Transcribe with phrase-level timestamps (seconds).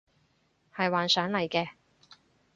[0.75, 1.69] 係幻想嚟嘅